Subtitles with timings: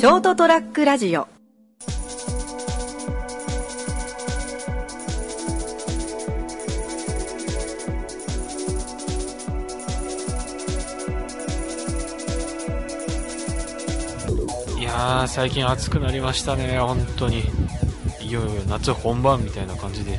[0.00, 1.28] ショートトラックラジオ
[14.78, 17.42] いや、最近暑くなりましたね、本当に。
[18.22, 20.12] いよいよ夏本番みたいな感じで、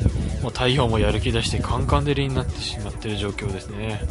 [0.43, 4.03] もう太陽もやる気出してカンカン照りになってしまってる状況ですね。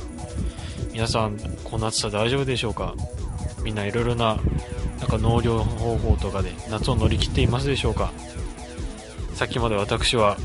[0.92, 2.96] 皆さん、この暑さ大丈夫でしょうか？
[3.62, 4.40] みんないろいろな、
[5.10, 8.12] か農業方法とかで夏を乗り切っていますでしょうか？
[9.34, 10.36] さっきまで私は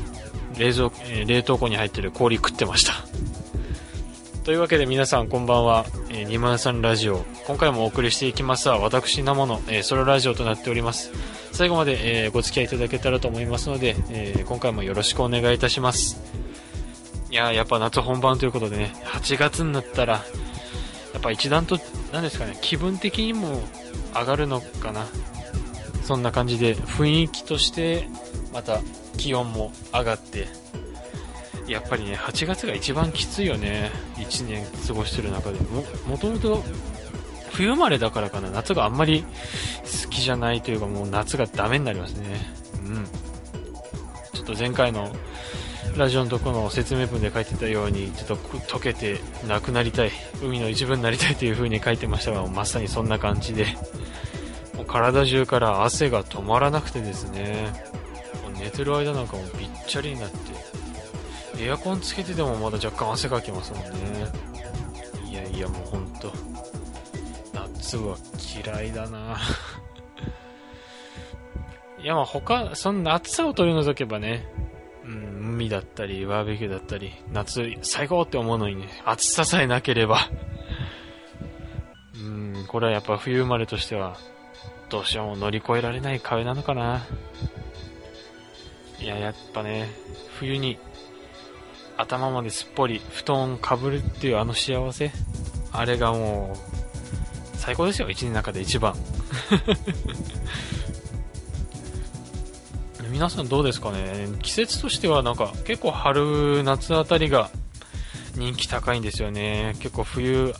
[0.58, 2.92] 冷蔵、えー冷凍庫に入ってる氷食ってました。
[4.44, 7.24] というわけで皆さんこんばんは、えー、203ラジオ。
[7.46, 11.10] 今回もお送りしていきますは、私なもの、えーソロラジオとなっております。
[11.52, 16.20] 最後まで、えーご付き合いいただけたらと思いますので、え今回もよろしくお願いいたします。
[17.30, 20.14] いやー、やっぱ夏本番ということでね、8月になったら、
[21.12, 21.78] やっぱ一段と、
[22.12, 23.60] 何ですかね、気分的にも
[24.20, 25.06] 上がるのかな？
[26.02, 28.08] そんな感じで、雰囲気として、
[28.52, 28.80] また
[29.16, 30.46] 気温も上がって、
[31.66, 33.90] やっぱりね、8月が一番きついよね。
[34.16, 35.58] 1年過ごしてる中で。
[35.60, 36.62] も、ともと、
[37.50, 39.24] 冬生まれだからかな、夏があんまり
[40.04, 42.54] 好きじゃないというか、もう夏がダメになりますね。
[42.84, 43.04] うん。
[44.32, 45.10] ちょっと前回の
[45.96, 53.66] ラジオのとこの説明文で書いてたように、ちょっと溶けてなくなりたい、海の一部になりたいという風に書いてましたが、まさにそんな感じで、
[54.96, 57.72] 体中から汗が止まらなくてですね、
[58.58, 60.36] 寝てる間なんかもうびっちゃりになって、
[61.62, 63.90] エアコンつけててもまだ若干汗かきますもんね。
[65.30, 66.32] いやいやもうほんと、
[67.52, 68.16] 夏は
[68.64, 69.36] 嫌いだな。
[72.00, 74.48] いやまあ他、その暑さを取り除けばね、
[75.04, 80.30] うん、海だったり、バーベキューだったり、夏最高って思うのにね、暑ささえなければ、
[82.14, 84.16] うん、これはやっぱ冬生まれとしては、
[84.88, 87.06] どうしても乗り越えられない壁なのかな。
[89.00, 89.90] いや、やっぱね、
[90.38, 90.78] 冬に
[91.96, 95.10] 頭まですっぽり布団かぶるっていうあの幸せ、
[95.72, 96.56] あれがも
[97.54, 98.94] う、最高ですよ、一年の中で一番。
[103.10, 104.28] 皆さんどうですかね。
[104.42, 107.50] 季節としてはなんか結構春夏あたりが
[108.34, 109.74] 人気高いんですよね。
[109.78, 110.54] 結構冬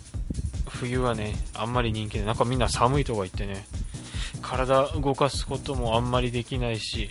[0.68, 3.66] 冬はねあんまり人気でなんかみんな寒いとか言ってね。
[4.46, 7.10] 体動かすこともあんまりできないし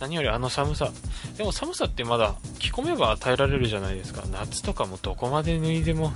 [0.00, 0.90] 何よりあの寒さ。
[1.36, 4.24] でも寒さってまだ着込めば耐えられるじゃないですか。
[4.30, 6.12] 夏とかもどこまで脱いでも。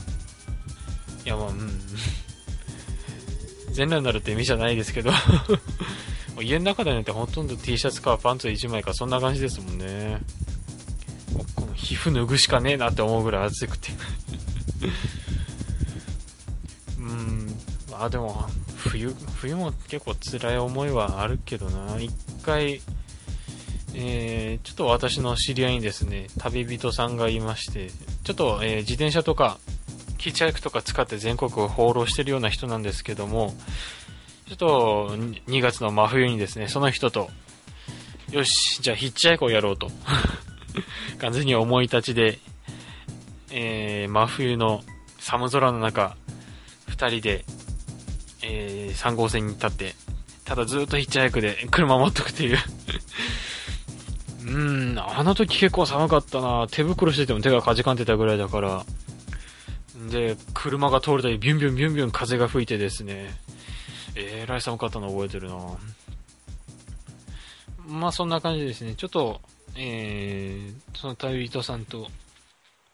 [1.24, 1.80] いやまあうん。
[3.72, 5.12] 全裸になるって意味じゃないですけど。
[6.42, 10.20] 家の中でなんてほとんど T シャツかパンツ1枚かそんな感じですもんね。
[11.54, 13.90] この皮膚脱ぐしかねえなって思うぐらい暑くて。
[16.98, 17.58] うん、
[18.00, 18.46] あ、でも、
[18.76, 22.00] 冬、冬も結構辛い思いはあるけどな。
[22.00, 22.10] 一
[22.42, 22.80] 回、
[23.94, 27.90] えー、ちょっと私の知り合いにですね、旅人さんがいまして、
[28.24, 29.58] ちょっと、えー自転車とか、
[30.18, 33.54] ヒッチハイクとか使って全国を放浪してるような人なんですけども、
[34.48, 37.30] ちょっと、2月の真冬にですね、その人と、
[38.30, 39.90] よし、じゃあヒッチハイクをやろうと。
[41.20, 42.38] 完全に思い立ちで、
[43.50, 44.82] えー、真冬の
[45.18, 46.16] 寒空の中、
[46.88, 47.44] 2人で、
[48.42, 49.94] えー、3号線に立って、
[50.44, 52.58] ただずっとヒッチハイクで車持っとくっていう。
[54.42, 56.66] うーん、あの時結構寒かったな。
[56.70, 58.84] 手袋してても手がかじかんでたぐらいだから。
[60.10, 63.30] で、車が通るたびビュンビュンビュンビュン風が吹いてですね、
[64.16, 65.56] えらい寒かったの覚えてるな
[67.86, 68.94] まあそんな感じですね。
[68.94, 69.40] ちょっと、
[69.76, 72.08] えー、その旅人さんと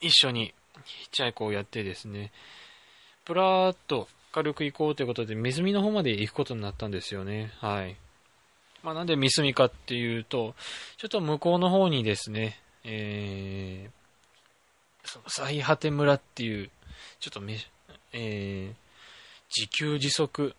[0.00, 0.52] 一緒に
[0.84, 2.32] ヒッチハイクをやってですね、
[3.24, 7.52] ぷらーっと軽く行こうということで、水見の方まで行くことになったんですよね。
[7.58, 7.96] はい。
[8.82, 10.54] まあなんで水見かっていうと、
[10.98, 16.70] ちょっと向こうの方にですね、えー、その最果て村っていう、
[17.18, 17.56] ちょっとめ、
[18.12, 18.74] えー、
[19.56, 20.54] 自給自足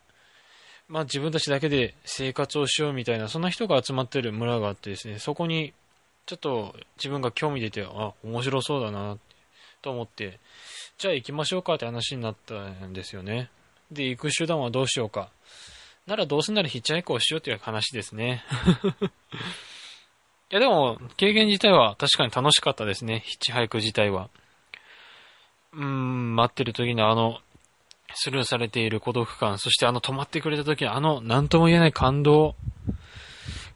[0.88, 5.74] まあ自分たちだけで生活をしようみたいな、そんな人が集まってる村があってですね、そこに
[6.25, 9.19] ちょっと自分が興味出て、あ、面白そうだな、
[9.81, 10.39] と思って、
[10.97, 13.51] じゃあ行きましょうかって話になったんですよね。
[13.92, 15.30] で、行く手段はどうしようか。
[16.06, 18.44] ならどうせならヒッチハイクをしようという話ですね。
[20.50, 24.30] いやでも、経験自体は確かに楽しかったですね、ヒッチハイク自体は。
[25.74, 27.42] うーん、待ってる時のあの、
[28.13, 32.56] スルーされている孤独感、そしてあの止まってくれた時のあの何とも言えない感動。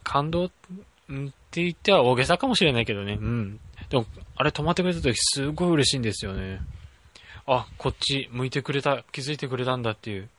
[0.03, 0.49] 感動っ
[1.51, 3.17] て言っては大げさかもしれないけどね。
[3.19, 3.59] うん。
[3.89, 4.05] でも、
[4.35, 6.61] あれ止まってくれた時すごい嬉しいんですよね。
[7.45, 10.29] あ、こっち向いてくれた、気づいてくれたんだっていう。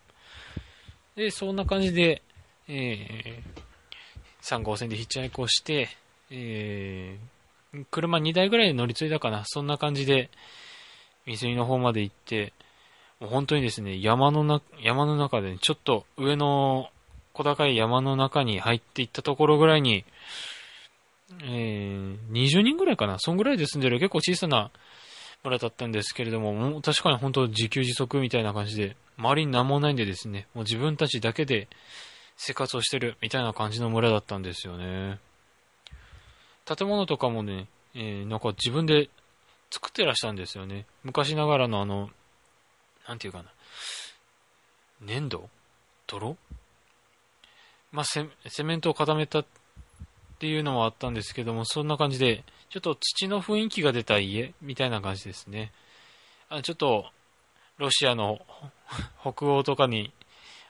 [1.16, 2.22] で、そんな感じで、
[2.69, 5.88] えー、3号線でヒッチハイクをして、
[6.31, 9.43] えー、車2台ぐらいで乗り継いだかな。
[9.46, 10.31] そんな感じで、
[11.26, 12.52] 水着の方まで行って、
[13.20, 16.88] もう本当にですね、山のな、山の中で、ね、ちょっと上の
[17.32, 20.04] 小高い山の中に入っていったところぐらいに、
[21.43, 23.19] えー、20人ぐらいかな。
[23.19, 24.70] そんぐらいで住んでる結構小さな
[25.44, 31.69] 村だったんですけれども、もう確かに本当自給自足みたいな感じで、周りに何もないんでですね、もう自分たちだけで
[32.37, 35.19] 生活をしてるみたいな感じの村だったんですよね。
[36.65, 39.09] 建物とかもね、えー、なんか自分で
[39.71, 40.87] 作ってらしたんですよね。
[41.03, 42.11] 昔ながらのあの、
[43.09, 43.53] なんていうかな。
[45.00, 45.49] 粘土？
[46.06, 46.37] 泥？
[47.91, 48.29] まあ、セ
[48.62, 49.45] メントを固めたっ
[50.38, 55.73] ていうのもあったんですけども、そんな感じで、ちょっと土の雰囲気が出た家みたいな感じですね。
[56.49, 57.05] あちょっと、
[57.77, 58.41] ロシアの
[59.21, 60.11] 北欧とかに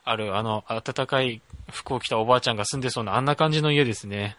[0.02, 1.40] ある、あの、暖かい
[1.70, 4.36] 服を着たおばあちゃんが住んでそうな、あんな感じの家ですね。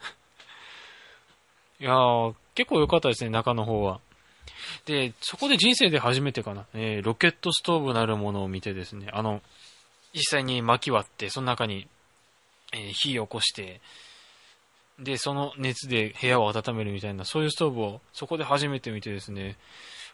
[1.80, 4.02] いやー、結構良かったですね、中の方は。
[4.84, 9.42] で、そこで人生で初めてかな、えー、ロケットストーブなるものを見てですね、あの、
[10.14, 11.88] 実際に薪割って、その中に、
[12.74, 13.80] えー、火を起こして、
[15.00, 19.58] で、その熱で部屋を温めるみたいな、そういうストーブをそこで初めて見てですね、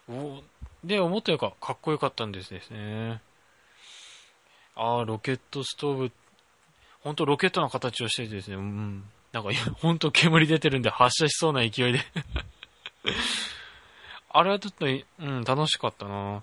[0.08, 0.42] お
[0.84, 3.20] で、思ったよりかかっこよかったんですね。
[4.74, 6.12] ああ、ロケットストーブ、
[7.02, 9.50] 本当ロケットの形をしててですね、うん、なんか、
[9.80, 12.00] 本当煙出てるんで発射しそうな勢いで。
[14.32, 16.42] あれはちょっと、うん、楽しかったな。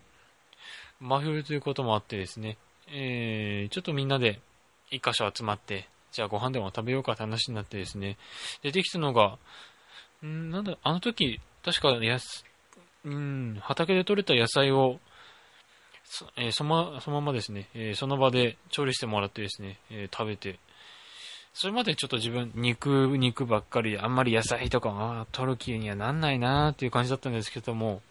[1.00, 2.58] 真冬ということもあってですね、
[2.88, 4.40] えー、ちょっとみんなで
[4.92, 5.88] 一箇所集まって、
[6.18, 8.18] じゃあご飯でも食べようかって話になってですね、
[8.64, 9.38] 出てきたのが、
[10.26, 12.44] んなんだ、あの時、確かやす、
[13.06, 15.00] うん、畑で採れた野菜を、
[16.06, 20.58] そ,、えー、そのそのままですね、えー、その場で調理してもらってですね、えー、食べて、
[21.54, 28.02] それまでちょっと自分、肉、肉ばっかりで、あんまり野菜とかは取る気にはなんないなーっていう感じだったんですけども、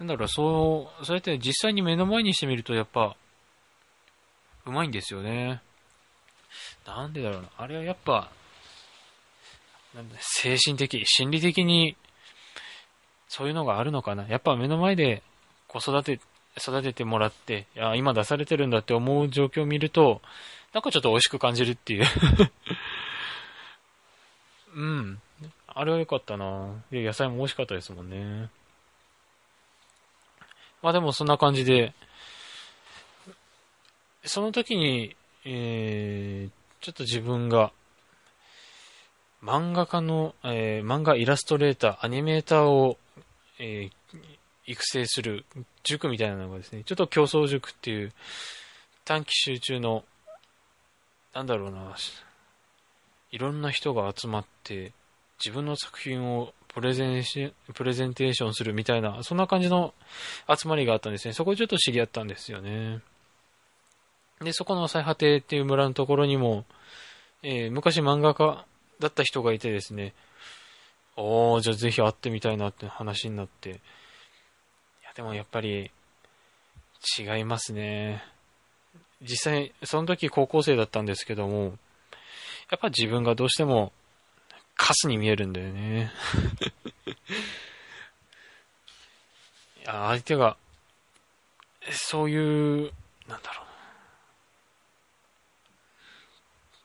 [0.00, 3.14] なんだろう、そう、そうやって実際に目の前にしてみるとやっぱ、
[4.66, 5.62] うまいんですよね。
[6.86, 7.48] なんでだろうな。
[7.56, 8.30] あれはやっぱ、
[10.20, 11.96] 精神的、心理的に、
[13.28, 14.26] そういうのがあるのかな。
[14.26, 15.22] やっぱ目の前で
[15.66, 16.20] 子育て、
[16.58, 20.22] 育ててもらって、いや、今出されてるんだって思う状況を見ると、
[20.72, 22.06] なんかちょっと美味しく感じるっていう
[24.74, 25.20] うん。
[25.66, 26.82] あれは良かったな。
[26.90, 28.50] で、野菜も美味しかったですもんね。
[30.82, 31.94] まあでもそんな感じで、
[34.24, 35.16] その時に、
[35.50, 37.72] えー、ちょっと自分が、
[39.42, 42.98] 漫画家の、えー、漫画イラストレーター、アニメーターを、
[43.58, 44.18] えー、
[44.66, 45.46] 育成する
[45.84, 48.12] 塾みたいなのがですね、ちょっと競争塾っていう
[49.06, 50.04] 短期集中の、
[51.32, 51.96] なんだろうな、
[53.30, 54.92] いろんな人が集まって
[55.42, 59.94] 自分の作品をプレゼンし、プレゼンテーションするみたいな、そんな感じの
[60.46, 61.32] 集まりがあったんですね。
[61.32, 63.00] そこでちょっと知り合ったんですよね。
[64.48, 66.64] で、そこの最果てっていう村のところにも、
[67.42, 68.64] えー、昔漫画家
[68.98, 70.14] だった人がいてですね、
[71.16, 73.72] おー、じゃあぜひ会ってみたいなって話になって、い
[75.04, 75.90] や、でもやっぱり、
[77.18, 78.24] 違いますね。
[79.20, 81.76] 実際、その時高校生だったんですけども、
[82.70, 83.92] やっぱ自分がどうしても、
[84.76, 86.10] カスに見えるんだよね。
[89.76, 90.56] いや、相手が、
[91.90, 92.92] そういう、
[93.26, 93.67] なんだろう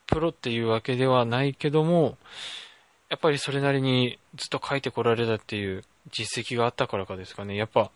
[0.07, 2.17] プロっていうわけではないけども、
[3.09, 7.55] やっぱりそれなりにずっと書いてこられたっていう実績があったからかですかね。
[7.55, 7.91] やっぱ、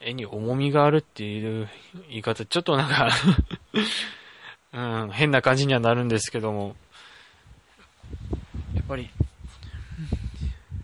[0.00, 1.68] 絵に重みがあるっていう
[2.08, 3.10] 言い方、ちょっとなんか
[4.72, 6.76] うん、変な感じにはなるんですけども、
[8.74, 9.10] やっぱり、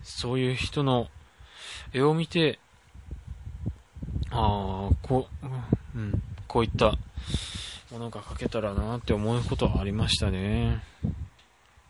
[0.03, 1.09] そういう人の
[1.93, 2.59] 絵を見て、
[4.31, 6.97] ああ、こう、うん、こういった
[7.95, 10.83] ものが書けたらなって思うことはありましたね。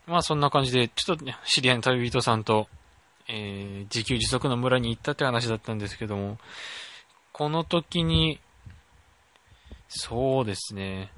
[0.05, 2.67] まあそんな感じで、ちょっと、ね、知り合いの旅人さんと、
[3.27, 6.37] えー、自給自足の村に行ったって話だったんですけども、
[7.33, 8.39] この時に、
[9.87, 11.11] そうですね。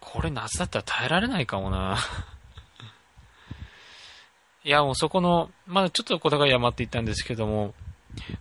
[0.00, 1.98] これ夏だったら耐えられないかもな。
[4.64, 7.74] いや、もうそこの、まだちょっと小高い山って言ったんですけども、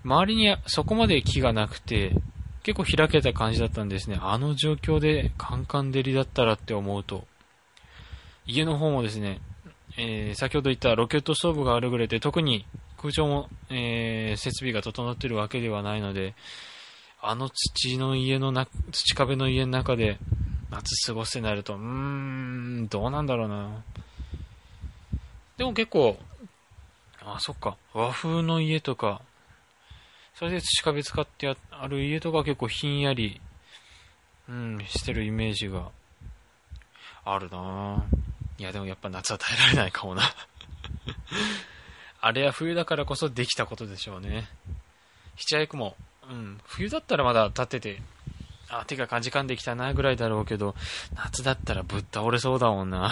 [0.06, 2.16] 周りにそこまで木がなくて、
[2.64, 4.18] 結構開けた感じだったんですね。
[4.22, 7.26] あの状況でカンカン照りだったらって思うと、
[8.46, 9.40] 家の方もですね、
[9.98, 12.66] えー、先ほど言ったロケットストーブがあるぐらいで、特に
[12.98, 16.36] 空調も、えー、設備が整っているわけではないので、
[17.22, 20.18] あの土の家のな、土壁の家の中で、
[20.72, 23.84] 夏過ごすってなると、うーん、どうなんだろうな。
[25.58, 26.18] でも結構、
[27.24, 29.22] あ、そっか、和風の家とか、
[30.36, 33.40] それで土壁使ってある家とか結構ひんやり、
[34.50, 35.90] うん、してるイメージが
[37.24, 38.04] あるな
[38.58, 40.24] いや、でもやっぱ夏は耐えられないかもな
[42.22, 44.48] あれは冬だからこそできたことでしょうね。
[45.36, 45.96] ヒッチハイクも、
[46.30, 48.02] うん、冬だったらまだ立ってて、
[48.70, 50.76] あ、手がかじかんできたなぐらいだろうけど、
[51.16, 53.12] 夏だったらぶっ倒れそうだもんな。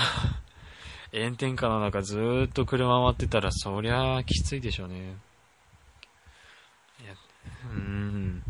[1.11, 5.15] 炎天下の中ずーっと車回ってたら、そりゃきついでしょうね。
[7.73, 8.43] うん。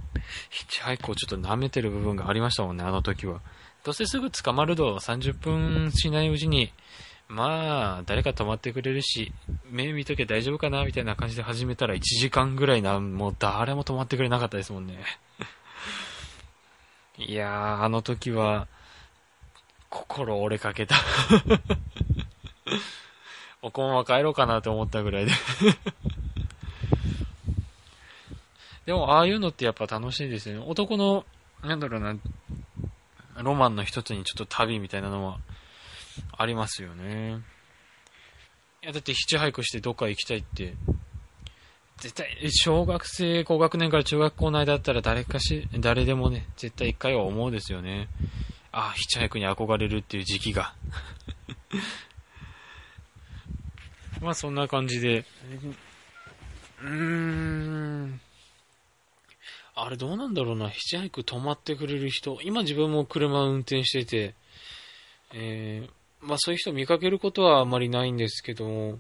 [0.50, 3.41] ヒッチハイクをちょっと舐めてる部分がありましたもんね、あの時は。
[3.84, 6.72] どうせすぐ捕まると30分しないうちに、
[7.27, 9.32] まあ、誰か止まってくれるし、
[9.70, 15.00] 目見とけ大丈夫かなみたいな感じで始めたら1時間ぐらいな、もう誰も止まってくれなかったですもんね。
[17.18, 18.68] いやー、あの時は、
[19.89, 20.96] 心折れかけた
[23.62, 25.32] おこまま帰ろうかなと思ったぐらいで
[28.89, 30.65] でも、ああいうのってやっぱ楽しいですよね。
[30.67, 31.24] 男の、
[31.63, 32.15] なんだろうな、
[33.43, 35.38] ロマンの一つにちょっと旅みたいなのは
[36.36, 37.39] ありますよね。
[38.81, 40.74] いや、だってヒッチハイクしてどっか行きたいって、
[41.98, 48.08] 絶対、小学生、高学年から中学校内だったら誰かし、誰でもね、絶対一回は思うですよね。
[48.72, 50.74] ああ、ヒッチハイクに憧れるっていう時期が。
[54.19, 55.25] まあそんな感じで、
[56.81, 58.19] うーん、
[59.82, 64.36] あれどうなんだろうな、ヒッチハイク止まってくれる人、今自分も車運転してて、
[65.34, 69.00] えー、まあそういう人見かけることはあまりないんですけども、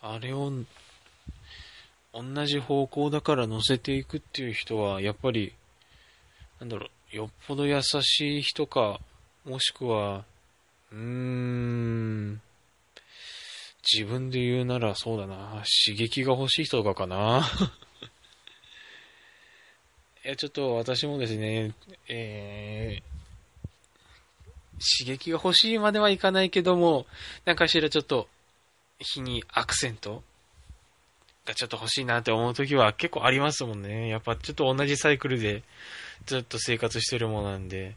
[0.00, 0.50] あれを、
[2.14, 5.52] 同じ方向だから乗せていくっていう人は、やっぱり、
[6.60, 9.00] なんだろう、よっぽど優しい人か、
[9.44, 10.24] もしくは、
[10.92, 12.40] うーん、
[13.92, 17.46] 自分で言うならそうだな、刺激が欲しい人とかかな。
[20.24, 21.72] いや、ちょっと私もですね、
[22.08, 23.02] えー、
[25.02, 27.06] 刺激が欲しいまではいかないけども、
[27.44, 28.28] なんかしらちょっと、
[28.98, 30.22] 日にアクセント
[31.44, 34.08] がちょっと欲しいなって思う時は結構ありますもんね。
[34.08, 35.62] やっぱちょっと同じサイクルで
[36.26, 37.94] ずっと生活してるものなんで。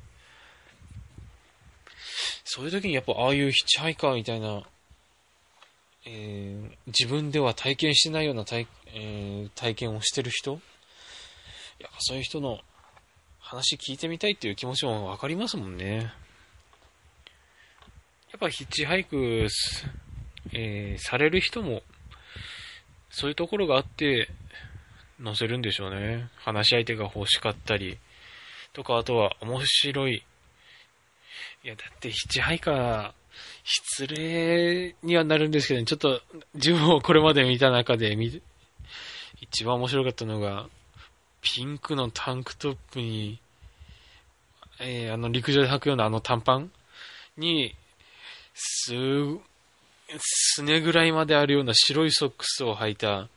[2.44, 4.64] そういう時にやっぱああいうヒッチハイカーみたいな、
[6.06, 10.60] えー、自分では体験してないような体,、えー、体験をしてる人
[11.82, 12.60] やっぱそういう人の
[13.40, 16.14] 話聞いてみたいっていう気持ちもわかりますもんね。
[18.32, 19.48] やっぱヒッチハイク、
[20.54, 21.82] えー、される人も、
[23.10, 24.30] そういうところがあって、
[25.20, 26.30] 乗せるんでしょうね。
[26.38, 27.98] 話し相手が欲しかったり、
[28.74, 30.24] とか、あとは面白い。
[31.64, 33.12] いや、だってヒッチハイカー、
[33.64, 36.22] 失礼にはなるんですけど、ね、ちょっと
[36.54, 38.16] 自分をこれまで見た中で
[39.42, 40.68] 一番面白かったのが、
[41.42, 43.40] ピンクのタンクトップに、
[44.80, 46.72] えー、あの陸上で履くようなあの短パン
[47.38, 47.76] に、
[48.54, 48.94] す、
[50.20, 53.28] すねぐらいまであるような白いソックスを履いた、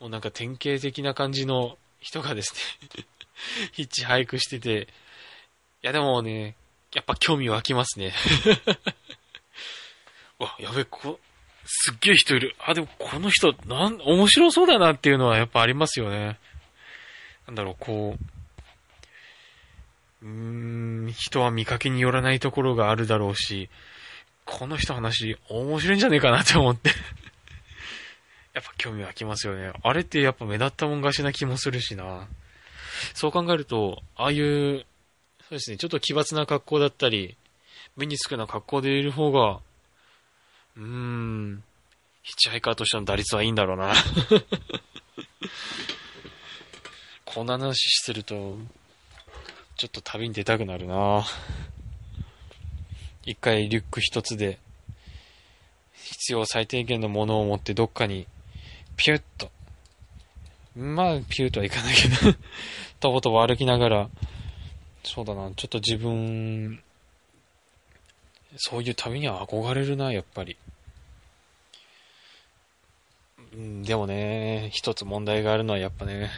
[0.00, 2.54] もうなんか典型的な感じの人がです
[2.92, 3.04] ね
[3.72, 4.88] ヒッチハイクしてて、
[5.82, 6.56] いやでもね、
[6.94, 8.12] やっぱ興味湧きますね
[10.38, 11.18] わ、やべ、こ、
[11.64, 12.54] すっげえ人いる。
[12.58, 16.38] あ、でもこの人、なん、面白そうだなっていうのはやっぱありますよね。
[17.46, 18.16] なんだろう、こ
[20.22, 23.68] う、うーん、人は見かけによらないところがあるだろうし、
[24.44, 26.90] この人話面白いんじゃねえかなって思って
[28.54, 29.72] やっぱ興味湧きますよね。
[29.82, 32.28] あれってやっぱ目立ったもん勝ちな気もするしな。
[33.14, 34.84] そう考えると、ああいう、
[35.40, 37.36] そうですね、ちょっと奇抜な格好だったり、
[37.96, 39.60] 目につくような格好でいる方が、
[40.76, 41.62] うーん、
[42.22, 43.94] ヒッチハイカーとしての打率はいいんだろうな
[47.34, 48.58] こんな話してると、
[49.76, 51.24] ちょっと旅に出たくなるな
[53.24, 54.58] 一回リュック一つで、
[55.94, 58.26] 必要最低限のものを持ってどっかに、
[58.98, 59.50] ピュッと。
[60.76, 62.16] まあ、ピュッとはいかないけど
[63.00, 64.10] とぼとぼ歩きながら、
[65.02, 66.82] そうだな、ちょっと自分、
[68.56, 70.58] そういう旅には憧れるな、やっぱり。
[73.54, 76.30] でもね、一つ問題があるのはやっぱね、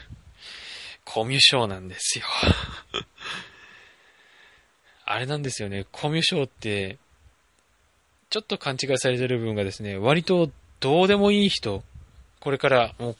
[1.04, 2.25] コミュ障なんですよ
[5.06, 6.99] あれなんですよね、コミュ障って、
[8.30, 11.84] ちょっと勘違いされてる部分がですね、割とどうでもいい人、
[12.40, 13.16] これからもう、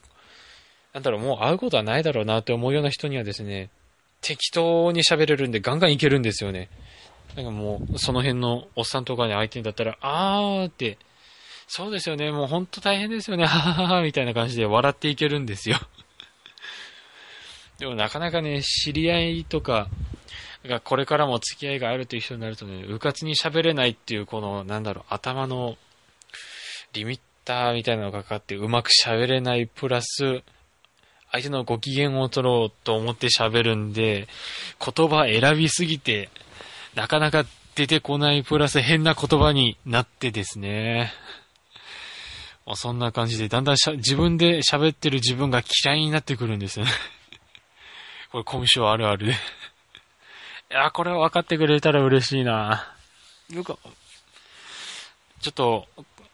[0.95, 3.69] なんだろう、もう会うことはないだろうなって思うような人にはですね、
[4.23, 6.71] 適当に喋れるんでガンガンいけるんですよね。
[7.37, 10.99] なんかもう、その辺のおっさんとかに相手だったら、あーって、
[11.67, 15.79] そうですよね、もうほんと大変ですよね、はははは、みたいな感じで笑っていけるんですよ。
[17.79, 19.89] でもなかなかね、知り合いとか、
[20.69, 25.77] がこれからも付き合いがあるという人になるとね、うかつに喋れないっていう、この、なんだろう、頭の
[26.93, 30.43] リミッターみたいなのがかかって、うまく喋れないプラス、
[31.31, 34.29] 相手のご機嫌を取ろうと思って喋るんで、
[34.81, 36.31] 言葉選びすぎて、
[36.95, 41.13] なかなか出てこないプラス変な言葉になってですね。
[42.77, 46.93] そんな感じで、だんだん自分で喋ってる自分が嫌いになってくるんですよね。
[48.35, 49.33] これコミュ障あるあるで。
[50.73, 52.93] いや、これ分かってくれたら嬉しいな。
[53.49, 53.79] よく、
[55.41, 55.87] ちょっと、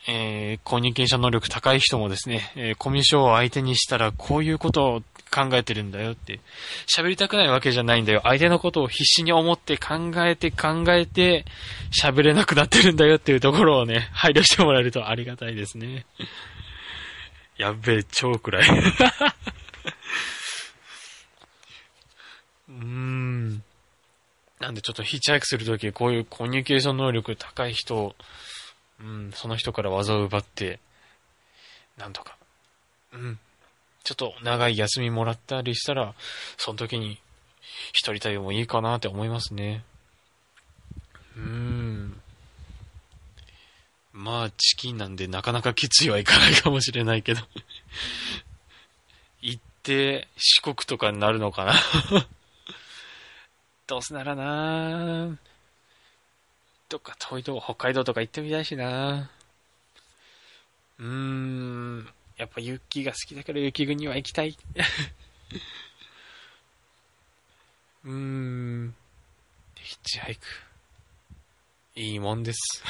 [0.09, 6.40] えー、コミュニケーション能力高い人もですね、えー、コミュ障を相手にしたらこういうことを考えてるんだよって、
[6.87, 8.23] 喋りたくないわけじゃないんだよ。
[8.25, 11.45] 相手のことを必死に思って考えて考えて
[11.92, 16.07] 喋れなくなってるんだよっていうところをね、配慮してもらえるとありがたいですね。
[17.59, 18.69] やっべえ、超暗い。
[22.69, 23.62] うーん。
[24.60, 28.14] なんでちょっとヒッチハイクするとき、こういうコミュニケーション能力高い人を
[29.02, 30.78] うん、その人から技を奪って、
[31.96, 32.37] なんとか、
[33.12, 33.38] うん、
[34.04, 36.14] ちょっと長い休みもらったりしたら、
[36.58, 37.18] その時に
[37.92, 39.84] 一人旅もいいかなって思いますね。
[41.37, 42.20] うーん。
[44.12, 47.40] まあ、チキンなんでなかなかきついはいかないかもしれないけど
[49.40, 51.72] 行って、四国とかになるのかな
[53.90, 55.37] どうせならな
[56.88, 59.28] どっか遠いとこ、北海道とか行ってみたいしな
[61.00, 64.56] うーん、やっぱ雪が好きだから雪国は行きたい。
[68.04, 68.94] うーん、
[69.75, 70.47] ヒッチハイク。
[71.96, 72.85] いいもんです。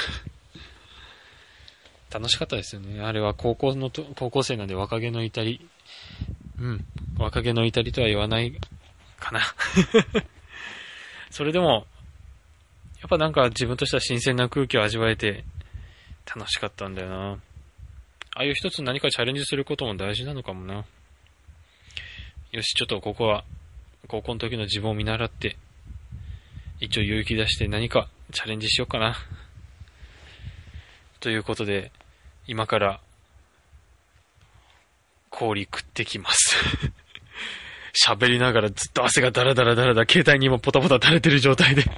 [2.13, 3.01] 楽しかったですよね。
[3.01, 5.67] あれは高校のと、高校生なんで若気の至り。
[6.59, 6.85] うん。
[7.17, 8.55] 若気の至りとは言わない
[9.19, 9.41] かな。
[11.31, 11.87] それでも、
[13.01, 15.45] やっぱなんか自分としては新鮮な空気を味わえて
[16.27, 17.39] 楽しかったんだよな。
[18.35, 20.85] ああいう一つ何かチャレンジすることも大事なのかもな。
[22.53, 23.45] よし、ちょっとここは
[24.09, 25.57] 高校の時の自分を見習って、
[26.81, 29.17] 一応勇気出して何かチャレンジしようかな。
[31.21, 31.93] ということで、
[32.47, 33.01] 今から
[35.31, 36.57] 氷食ってきます
[37.95, 41.85] 喋りながらずっと汗がダラダラダラダ携帯にもポタポタ垂れてる状態で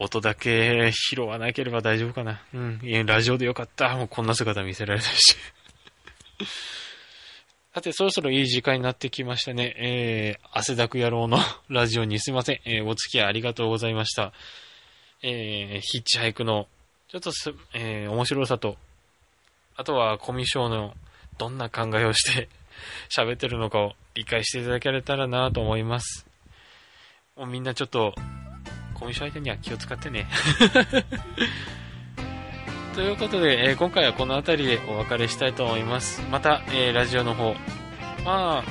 [0.00, 2.42] 音だけ拾わなければ大丈夫かな。
[2.54, 2.80] うん。
[2.82, 3.94] いや、ラジオでよかった。
[3.96, 5.36] もうこんな姿見せられたし。
[7.74, 9.74] さて、そろそろいい時間になってきましたね。
[9.76, 12.60] えー、汗だく野郎の ラジオにすいません。
[12.64, 14.32] えー、お付き合いありがとうございました。
[15.22, 16.66] えー、ヒッチハイクの、
[17.10, 18.78] ちょっとす、えー、面白さと、
[19.76, 20.96] あとはコミュ障の
[21.36, 22.48] どんな考えをして
[23.08, 26.26] 喋ってるのかを理解していただけたらなと思います。
[27.36, 28.14] もうみんなちょっと
[28.94, 30.26] コミュ相手には気を使ってね。
[32.94, 36.22] ということで、えー、今回はこの辺りでお別れしたいと思います。
[36.30, 37.54] また、えー、ラジオの方、
[38.24, 38.64] まあ、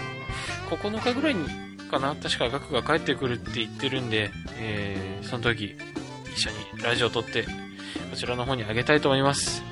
[0.69, 1.47] 9日ぐらいに
[1.89, 5.75] かな確か額が帰ってくるって言ってるんで、えー、その時、
[6.35, 7.49] 一緒にラジオを撮って、こ
[8.15, 9.63] ちらの方にあげたいと思います。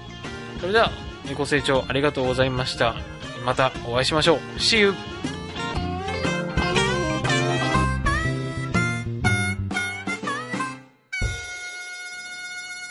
[0.60, 0.92] それでは、
[1.38, 3.17] ご清聴ありがとうございました。
[3.46, 4.38] またお会いしましょう。
[4.58, 4.94] See you!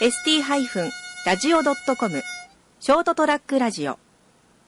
[0.01, 2.23] ST-radio.com
[2.81, 3.99] ショートトラックラジオ